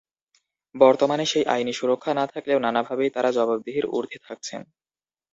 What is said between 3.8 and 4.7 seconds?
ঊর্ধ্বে থাকছে।